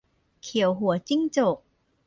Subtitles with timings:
[0.43, 1.57] เขียวหัวจิ้งจก